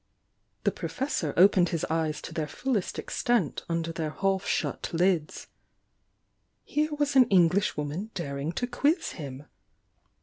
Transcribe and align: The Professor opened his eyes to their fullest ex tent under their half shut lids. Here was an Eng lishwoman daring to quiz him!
The 0.63 0.71
Professor 0.71 1.31
opened 1.37 1.69
his 1.69 1.85
eyes 1.87 2.23
to 2.23 2.33
their 2.33 2.47
fullest 2.47 2.97
ex 2.97 3.21
tent 3.21 3.63
under 3.69 3.91
their 3.91 4.09
half 4.09 4.47
shut 4.47 4.89
lids. 4.93 5.45
Here 6.63 6.91
was 6.95 7.15
an 7.15 7.27
Eng 7.29 7.49
lishwoman 7.49 8.09
daring 8.15 8.51
to 8.53 8.65
quiz 8.65 9.11
him! 9.11 9.43